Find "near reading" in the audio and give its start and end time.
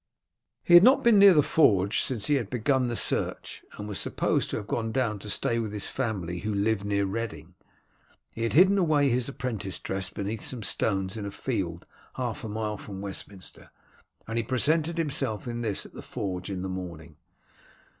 6.83-7.53